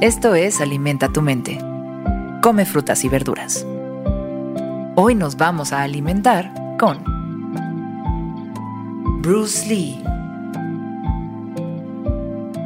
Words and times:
Esto 0.00 0.34
es 0.34 0.60
Alimenta 0.60 1.08
tu 1.08 1.22
mente. 1.22 1.58
Come 2.42 2.66
frutas 2.66 3.04
y 3.04 3.08
verduras. 3.08 3.64
Hoy 4.96 5.14
nos 5.14 5.36
vamos 5.36 5.72
a 5.72 5.82
alimentar 5.82 6.52
con 6.78 6.98
Bruce 9.22 9.66
Lee. 9.68 10.02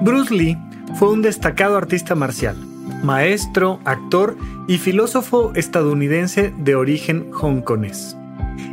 Bruce 0.02 0.34
Lee 0.34 0.58
fue 0.94 1.12
un 1.12 1.20
destacado 1.20 1.76
artista 1.76 2.14
marcial, 2.14 2.56
maestro, 3.04 3.78
actor 3.84 4.36
y 4.66 4.78
filósofo 4.78 5.52
estadounidense 5.54 6.52
de 6.56 6.74
origen 6.76 7.30
hongkonés. 7.30 8.16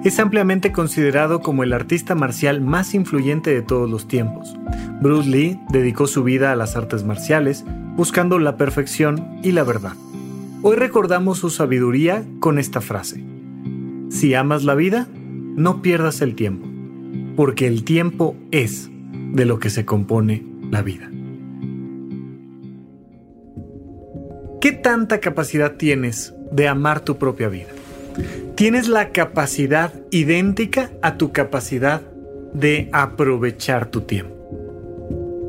Es 0.06 0.18
ampliamente 0.18 0.72
considerado 0.72 1.42
como 1.42 1.64
el 1.64 1.74
artista 1.74 2.16
marcial 2.16 2.62
más 2.62 2.94
influyente 2.96 3.54
de 3.54 3.62
todos 3.62 3.90
los 3.90 4.08
tiempos. 4.08 4.56
Bruce 5.02 5.30
Lee 5.30 5.60
dedicó 5.70 6.08
su 6.08 6.24
vida 6.24 6.52
a 6.52 6.56
las 6.56 6.76
artes 6.76 7.04
marciales, 7.04 7.66
buscando 7.96 8.40
la 8.40 8.58
perfección 8.58 9.40
y 9.44 9.52
la 9.52 9.64
verdad. 9.64 9.94
Hoy 10.62 10.78
recordamos 10.78 11.38
su 11.40 11.50
sabiduría 11.50 12.24
con 12.40 12.58
esta 12.58 12.82
frase. 12.82 13.24
Si 14.10 14.34
amas 14.34 14.64
la 14.64 14.74
vida, 14.74 15.08
no 15.14 15.82
pierdas 15.82 16.22
el 16.22 16.36
tiempo, 16.36 16.68
porque 17.36 17.68
el 17.68 17.84
tiempo 17.84 18.36
es 18.52 18.90
de 19.34 19.46
lo 19.46 19.60
que 19.60 19.70
se 19.70 19.86
compone 19.86 20.44
la 20.72 20.82
vida. 20.82 21.12
¿Qué 24.62 24.72
tanta 24.72 25.20
capacidad 25.20 25.76
tienes 25.76 26.34
de 26.52 26.68
amar 26.68 27.02
tu 27.02 27.18
propia 27.18 27.50
vida? 27.50 27.70
Tienes 28.56 28.88
la 28.88 29.12
capacidad 29.12 29.94
idéntica 30.10 30.90
a 31.02 31.18
tu 31.18 31.32
capacidad 31.32 32.02
de 32.54 32.90
aprovechar 32.94 33.92
tu 33.92 34.02
tiempo. 34.02 34.35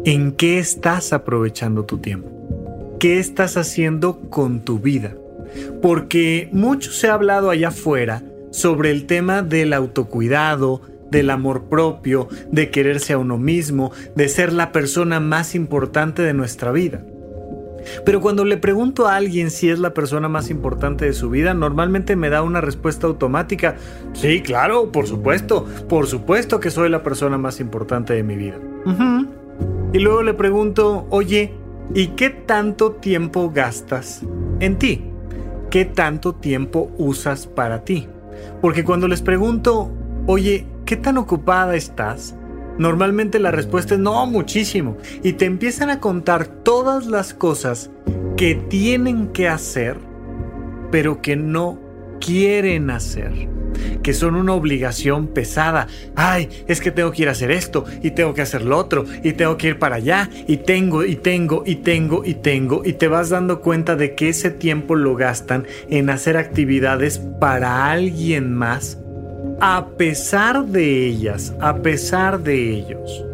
¿En 0.06 0.30
qué 0.30 0.60
estás 0.60 1.12
aprovechando 1.12 1.84
tu 1.84 1.98
tiempo? 1.98 2.96
¿Qué 3.00 3.18
estás 3.18 3.56
haciendo 3.56 4.20
con 4.30 4.60
tu 4.60 4.78
vida? 4.78 5.16
Porque 5.82 6.48
mucho 6.52 6.92
se 6.92 7.08
ha 7.08 7.14
hablado 7.14 7.50
allá 7.50 7.68
afuera 7.68 8.22
sobre 8.52 8.92
el 8.92 9.06
tema 9.06 9.42
del 9.42 9.72
autocuidado, 9.72 10.80
del 11.10 11.28
amor 11.28 11.64
propio, 11.64 12.28
de 12.52 12.70
quererse 12.70 13.14
a 13.14 13.18
uno 13.18 13.36
mismo, 13.36 13.90
de 14.14 14.28
ser 14.28 14.52
la 14.52 14.70
persona 14.70 15.18
más 15.18 15.56
importante 15.56 16.22
de 16.22 16.34
nuestra 16.34 16.70
vida. 16.70 17.04
Pero 18.04 18.20
cuando 18.20 18.44
le 18.44 18.58
pregunto 18.58 19.08
a 19.08 19.16
alguien 19.16 19.50
si 19.50 19.70
es 19.70 19.80
la 19.80 19.92
persona 19.92 20.28
más 20.28 20.50
importante 20.50 21.04
de 21.04 21.14
su 21.14 21.30
vida, 21.30 21.52
normalmente 21.52 22.14
me 22.14 22.30
da 22.30 22.42
una 22.42 22.60
respuesta 22.60 23.08
automática. 23.08 23.74
Sí, 24.12 24.40
claro, 24.40 24.92
por 24.92 25.08
supuesto, 25.08 25.66
por 25.88 26.06
supuesto 26.06 26.60
que 26.60 26.70
soy 26.70 26.90
la 26.90 27.02
persona 27.02 27.38
más 27.38 27.58
importante 27.58 28.14
de 28.14 28.22
mi 28.22 28.36
vida. 28.36 28.56
Y 29.96 29.98
luego 29.98 30.22
le 30.22 30.34
pregunto, 30.34 31.06
oye, 31.08 31.54
¿Y 31.94 32.08
qué 32.08 32.30
tanto 32.30 32.92
tiempo 32.92 33.50
gastas 33.50 34.22
en 34.60 34.76
ti? 34.76 35.04
¿Qué 35.70 35.84
tanto 35.84 36.34
tiempo 36.34 36.90
usas 36.98 37.46
para 37.46 37.84
ti? 37.84 38.08
Porque 38.60 38.84
cuando 38.84 39.08
les 39.08 39.22
pregunto, 39.22 39.90
oye, 40.26 40.66
¿qué 40.84 40.96
tan 40.96 41.16
ocupada 41.16 41.76
estás? 41.76 42.34
Normalmente 42.78 43.38
la 43.38 43.50
respuesta 43.50 43.94
es 43.94 44.00
no, 44.00 44.26
muchísimo. 44.26 44.96
Y 45.22 45.34
te 45.34 45.44
empiezan 45.44 45.90
a 45.90 46.00
contar 46.00 46.46
todas 46.46 47.06
las 47.06 47.34
cosas 47.34 47.90
que 48.36 48.54
tienen 48.54 49.28
que 49.28 49.48
hacer, 49.48 49.96
pero 50.90 51.22
que 51.22 51.36
no 51.36 51.78
quieren 52.20 52.90
hacer 52.90 53.48
que 54.02 54.14
son 54.14 54.36
una 54.36 54.54
obligación 54.54 55.28
pesada. 55.28 55.88
Ay, 56.14 56.48
es 56.66 56.80
que 56.80 56.90
tengo 56.90 57.12
que 57.12 57.22
ir 57.22 57.28
a 57.28 57.32
hacer 57.32 57.50
esto 57.50 57.84
y 58.02 58.12
tengo 58.12 58.34
que 58.34 58.42
hacer 58.42 58.62
lo 58.62 58.76
otro 58.76 59.04
y 59.22 59.32
tengo 59.32 59.56
que 59.56 59.68
ir 59.68 59.78
para 59.78 59.96
allá 59.96 60.30
y 60.46 60.58
tengo 60.58 61.04
y 61.04 61.16
tengo 61.16 61.62
y 61.66 61.76
tengo 61.76 62.22
y 62.24 62.34
tengo 62.34 62.82
y 62.84 62.94
te 62.94 63.08
vas 63.08 63.30
dando 63.30 63.60
cuenta 63.60 63.96
de 63.96 64.14
que 64.14 64.28
ese 64.28 64.50
tiempo 64.50 64.94
lo 64.94 65.16
gastan 65.16 65.66
en 65.88 66.10
hacer 66.10 66.36
actividades 66.36 67.18
para 67.18 67.90
alguien 67.90 68.54
más 68.54 68.98
a 69.60 69.88
pesar 69.96 70.66
de 70.66 71.06
ellas, 71.06 71.54
a 71.60 71.76
pesar 71.76 72.40
de 72.40 72.70
ellos, 72.70 73.24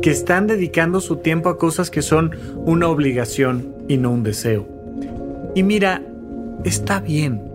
que 0.00 0.10
están 0.10 0.46
dedicando 0.46 1.00
su 1.00 1.16
tiempo 1.16 1.48
a 1.48 1.58
cosas 1.58 1.90
que 1.90 2.02
son 2.02 2.32
una 2.56 2.88
obligación 2.88 3.74
y 3.88 3.98
no 3.98 4.10
un 4.10 4.22
deseo. 4.22 4.66
Y 5.54 5.62
mira, 5.62 6.02
está 6.64 7.00
bien 7.00 7.45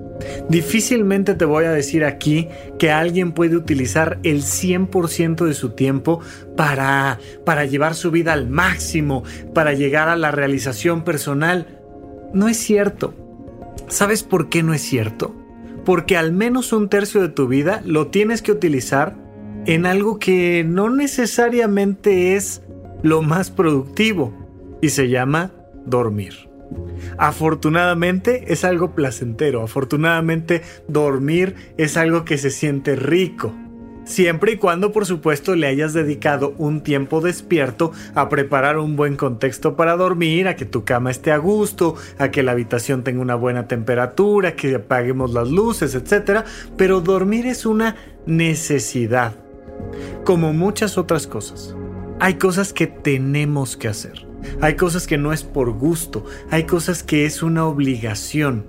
Difícilmente 0.49 1.35
te 1.35 1.45
voy 1.45 1.65
a 1.65 1.71
decir 1.71 2.03
aquí 2.03 2.47
que 2.77 2.91
alguien 2.91 3.31
puede 3.31 3.55
utilizar 3.55 4.19
el 4.23 4.41
100% 4.41 5.45
de 5.45 5.53
su 5.53 5.71
tiempo 5.71 6.19
para, 6.55 7.19
para 7.45 7.65
llevar 7.65 7.95
su 7.95 8.11
vida 8.11 8.33
al 8.33 8.49
máximo, 8.49 9.23
para 9.53 9.73
llegar 9.73 10.09
a 10.09 10.15
la 10.15 10.31
realización 10.31 11.03
personal. 11.03 11.79
No 12.33 12.47
es 12.47 12.57
cierto. 12.57 13.13
¿Sabes 13.87 14.23
por 14.23 14.49
qué 14.49 14.63
no 14.63 14.73
es 14.73 14.81
cierto? 14.81 15.35
Porque 15.85 16.17
al 16.17 16.31
menos 16.31 16.73
un 16.73 16.89
tercio 16.89 17.21
de 17.21 17.29
tu 17.29 17.47
vida 17.47 17.81
lo 17.85 18.07
tienes 18.07 18.41
que 18.41 18.51
utilizar 18.51 19.15
en 19.65 19.85
algo 19.85 20.17
que 20.17 20.63
no 20.67 20.89
necesariamente 20.89 22.35
es 22.35 22.61
lo 23.03 23.21
más 23.21 23.51
productivo 23.51 24.33
y 24.81 24.89
se 24.89 25.09
llama 25.09 25.51
dormir. 25.85 26.50
Afortunadamente 27.17 28.53
es 28.53 28.63
algo 28.63 28.95
placentero, 28.95 29.63
afortunadamente 29.63 30.61
dormir 30.87 31.55
es 31.77 31.97
algo 31.97 32.25
que 32.25 32.37
se 32.37 32.49
siente 32.49 32.95
rico. 32.95 33.53
Siempre 34.03 34.53
y 34.53 34.57
cuando, 34.57 34.91
por 34.91 35.05
supuesto, 35.05 35.55
le 35.55 35.67
hayas 35.67 35.93
dedicado 35.93 36.55
un 36.57 36.81
tiempo 36.81 37.21
despierto 37.21 37.91
a 38.15 38.29
preparar 38.29 38.79
un 38.79 38.95
buen 38.95 39.15
contexto 39.15 39.75
para 39.75 39.95
dormir, 39.95 40.47
a 40.47 40.55
que 40.55 40.65
tu 40.65 40.83
cama 40.83 41.11
esté 41.11 41.31
a 41.31 41.37
gusto, 41.37 41.95
a 42.17 42.31
que 42.31 42.41
la 42.41 42.51
habitación 42.51 43.03
tenga 43.03 43.21
una 43.21 43.35
buena 43.35 43.67
temperatura, 43.67 44.55
que 44.55 44.75
apaguemos 44.75 45.33
las 45.33 45.49
luces, 45.49 45.93
etc. 45.93 46.43
Pero 46.77 47.01
dormir 47.01 47.45
es 47.45 47.65
una 47.65 47.95
necesidad, 48.25 49.35
como 50.25 50.51
muchas 50.51 50.97
otras 50.97 51.27
cosas. 51.27 51.75
Hay 52.19 52.35
cosas 52.35 52.73
que 52.73 52.87
tenemos 52.87 53.77
que 53.77 53.87
hacer. 53.87 54.30
Hay 54.61 54.75
cosas 54.75 55.07
que 55.07 55.17
no 55.17 55.33
es 55.33 55.43
por 55.43 55.71
gusto, 55.71 56.25
hay 56.49 56.63
cosas 56.63 57.03
que 57.03 57.25
es 57.25 57.43
una 57.43 57.65
obligación, 57.65 58.65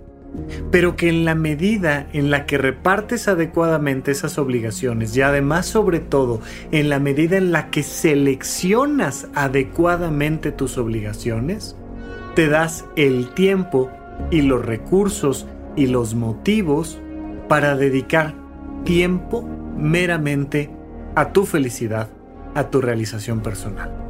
pero 0.71 0.97
que 0.97 1.09
en 1.09 1.25
la 1.25 1.35
medida 1.35 2.07
en 2.13 2.31
la 2.31 2.47
que 2.47 2.59
repartes 2.59 3.29
adecuadamente 3.29 4.11
esas 4.11 4.39
obligaciones 4.39 5.17
y 5.17 5.23
además 5.23 5.67
sobre 5.67 6.01
todo 6.01 6.41
en 6.71 6.89
la 6.89 6.99
medida 6.99 7.37
en 7.37 7.53
la 7.53 7.71
que 7.71 7.83
seleccionas 7.83 9.29
adecuadamente 9.35 10.53
tus 10.53 10.79
obligaciones, 10.79 11.77
te 12.35 12.49
das 12.49 12.87
el 12.97 13.35
tiempo 13.35 13.91
y 14.31 14.43
los 14.43 14.65
recursos 14.65 15.47
y 15.77 15.87
los 15.87 16.15
motivos 16.15 16.99
para 17.49 17.77
dedicar 17.77 18.35
tiempo 18.85 19.47
meramente 19.77 20.71
a 21.15 21.33
tu 21.33 21.45
felicidad, 21.45 22.09
a 22.55 22.71
tu 22.71 22.81
realización 22.81 23.41
personal. 23.41 24.02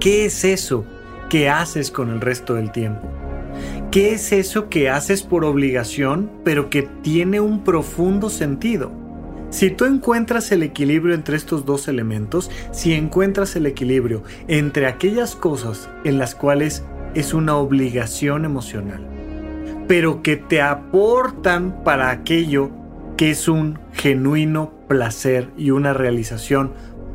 ¿Qué 0.00 0.26
es 0.26 0.44
eso 0.44 0.84
que 1.28 1.48
haces 1.48 1.90
con 1.90 2.10
el 2.10 2.20
resto 2.20 2.54
del 2.54 2.70
tiempo? 2.70 3.08
¿Qué 3.90 4.12
es 4.12 4.30
eso 4.30 4.68
que 4.68 4.90
haces 4.90 5.24
por 5.24 5.44
obligación 5.44 6.30
pero 6.44 6.70
que 6.70 6.82
tiene 7.02 7.40
un 7.40 7.64
profundo 7.64 8.30
sentido? 8.30 8.92
Si 9.50 9.70
tú 9.70 9.86
encuentras 9.86 10.52
el 10.52 10.62
equilibrio 10.62 11.16
entre 11.16 11.36
estos 11.36 11.64
dos 11.64 11.88
elementos, 11.88 12.48
si 12.70 12.92
encuentras 12.92 13.56
el 13.56 13.66
equilibrio 13.66 14.22
entre 14.46 14.86
aquellas 14.86 15.34
cosas 15.34 15.90
en 16.04 16.18
las 16.18 16.36
cuales 16.36 16.84
es 17.14 17.34
una 17.34 17.56
obligación 17.56 18.44
emocional, 18.44 19.04
pero 19.88 20.22
que 20.22 20.36
te 20.36 20.62
aportan 20.62 21.82
para 21.82 22.10
aquello 22.10 22.70
que 23.16 23.30
es 23.30 23.48
un 23.48 23.80
genuino 23.94 24.70
placer 24.86 25.50
y 25.56 25.70
una 25.70 25.92
realización 25.92 26.72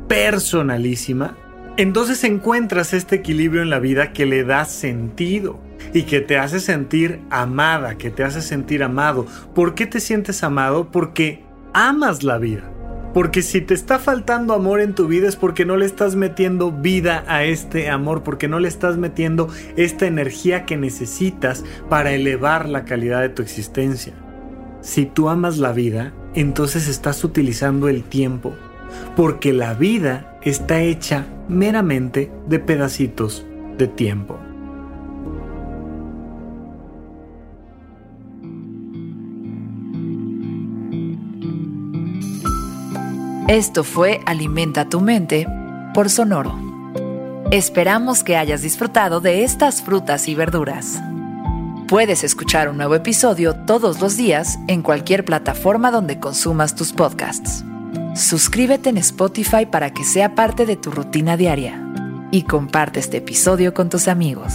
personalísima, 0.09 1.38
entonces 1.78 2.24
encuentras 2.24 2.94
este 2.94 3.16
equilibrio 3.16 3.62
en 3.62 3.70
la 3.70 3.80
vida 3.80 4.14
que 4.14 4.25
le 4.25 4.44
da 4.44 4.66
sentido 4.66 5.60
y 5.94 6.04
que 6.04 6.22
te 6.22 6.38
hace 6.38 6.60
sentir 6.60 7.22
amada, 7.30 7.98
que 7.98 8.12
te 8.12 8.24
hace 8.24 8.42
sentir 8.42 8.84
amado. 8.84 9.25
¿Por 9.56 9.74
qué 9.74 9.86
te 9.86 10.00
sientes 10.00 10.44
amado? 10.44 10.92
Porque 10.92 11.44
amas 11.74 12.24
la 12.24 12.38
vida. 12.38 12.70
Porque 13.14 13.44
si 13.44 13.62
te 13.62 13.75
está 13.75 14.00
faltando 14.00 14.54
amor 14.54 14.81
en 14.81 14.96
tu 14.96 15.08
vida 15.08 15.28
es 15.28 15.36
porque 15.36 15.66
no 15.66 15.78
le 15.78 15.86
estás 15.86 16.16
metiendo 16.16 16.72
vida 16.72 17.24
a 17.28 17.44
este 17.44 17.90
amor, 17.90 18.24
porque 18.24 18.48
no 18.48 18.60
le 18.60 18.68
estás 18.68 18.98
metiendo 18.98 19.50
esta 19.76 20.08
energía 20.08 20.66
que 20.66 20.78
necesitas 20.78 21.64
para 21.90 22.14
elevar 22.14 22.68
la 22.68 22.86
calidad 22.86 23.22
de 23.22 23.30
tu 23.30 23.44
existencia. 23.44 24.14
Si 24.81 25.06
tú 25.06 25.30
amas 25.30 25.60
la 25.60 25.74
vida, 25.74 26.12
entonces 26.34 26.88
estás 26.88 27.24
utilizando 27.24 27.88
el 27.88 28.04
tiempo, 28.04 28.56
porque 29.16 29.54
la 29.54 29.76
vida 29.76 30.32
está 30.45 30.81
hecha 30.81 31.25
meramente 31.48 32.31
de 32.48 32.60
pedacitos 32.60 33.45
de 33.78 33.88
tiempo. 33.88 34.38
Esto 43.48 43.84
fue 43.84 44.22
Alimenta 44.25 44.90
tu 44.90 45.01
mente 45.01 45.45
por 45.94 46.10
Sonoro. 46.10 46.57
Esperamos 47.51 48.24
que 48.24 48.38
hayas 48.38 48.62
disfrutado 48.62 49.19
de 49.19 49.44
estas 49.44 49.81
frutas 49.81 50.28
y 50.28 50.34
verduras. 50.34 51.00
Puedes 51.88 52.24
escuchar 52.24 52.69
un 52.69 52.78
nuevo 52.78 52.95
episodio 52.95 53.54
todos 53.54 54.01
los 54.01 54.18
días 54.18 54.57
en 54.68 54.81
cualquier 54.81 55.25
plataforma 55.25 55.92
donde 55.92 56.19
consumas 56.19 56.74
tus 56.74 56.94
podcasts. 56.94 57.63
Suscríbete 58.15 58.89
en 58.89 58.98
Spotify 58.98 59.65
para 59.65 59.92
que 59.92 60.04
sea 60.04 60.36
parte 60.36 60.68
de 60.68 60.75
tu 60.75 60.92
rutina 60.92 61.36
diaria 61.36 61.83
y 62.30 62.44
comparte 62.44 63.00
este 63.00 63.18
episodio 63.18 63.74
con 63.74 63.89
tus 63.89 64.07
amigos. 64.07 64.54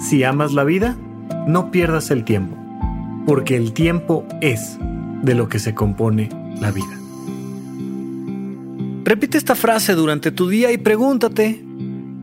Si 0.00 0.24
amas 0.24 0.54
la 0.54 0.64
vida, 0.64 0.96
no 1.46 1.70
pierdas 1.70 2.10
el 2.10 2.24
tiempo, 2.24 2.56
porque 3.26 3.56
el 3.56 3.74
tiempo 3.74 4.24
es 4.40 4.78
de 5.22 5.34
lo 5.34 5.50
que 5.50 5.58
se 5.58 5.74
compone 5.74 6.30
la 6.58 6.70
vida. 6.70 6.98
Repite 9.04 9.36
esta 9.36 9.54
frase 9.54 9.94
durante 9.94 10.30
tu 10.30 10.48
día 10.48 10.72
y 10.72 10.78
pregúntate, 10.78 11.62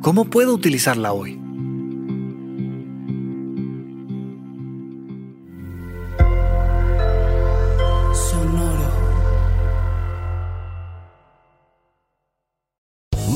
¿cómo 0.02 0.26
puedo 0.26 0.52
utilizarla 0.54 1.14
hoy? 1.14 1.45